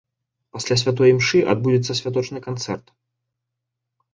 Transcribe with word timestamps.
Пасля 0.55 0.77
святой 0.83 1.11
імшы 1.15 1.41
адбудзецца 1.55 1.97
святочны 1.99 2.39
канцэрт. 2.47 2.85